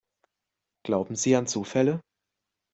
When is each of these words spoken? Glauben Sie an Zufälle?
Glauben 0.83 1.15
Sie 1.15 1.35
an 1.35 1.45
Zufälle? 1.45 2.01